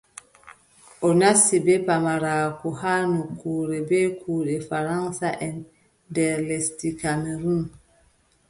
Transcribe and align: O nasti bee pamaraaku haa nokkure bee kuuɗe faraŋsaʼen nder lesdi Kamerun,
O 1.05 1.07
nasti 1.19 1.57
bee 1.65 1.81
pamaraaku 1.87 2.67
haa 2.81 3.03
nokkure 3.13 3.77
bee 3.89 4.07
kuuɗe 4.19 4.55
faraŋsaʼen 4.67 5.55
nder 6.09 6.37
lesdi 6.47 6.89
Kamerun, 7.01 7.61